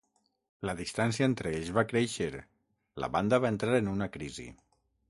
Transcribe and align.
La 0.69 0.73
distància 0.79 1.27
entre 1.31 1.51
ells 1.59 1.69
va 1.77 1.85
créixer, 1.91 2.31
la 3.05 3.13
banda 3.19 3.41
va 3.47 3.55
entrar 3.57 3.79
en 3.83 3.97
una 3.97 4.11
crisi. 4.19 4.53